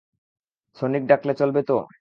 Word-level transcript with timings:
Sonic 0.77 1.03
ডাকলে 1.07 1.33
চলবে 1.39 1.61
তো? 1.67 1.73